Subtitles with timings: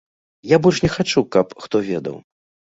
[0.47, 2.21] І я больш не хачу, каб хто ведаў.